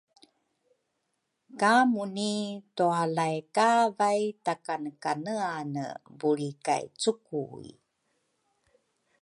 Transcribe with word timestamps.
Ka 1.59 1.73
Muni 1.91 2.33
tualay 2.75 3.37
kavay 3.55 4.21
takanekaneane 4.45 5.85
bulri 6.19 6.51
kay 6.65 6.85
cukui. 7.01 7.69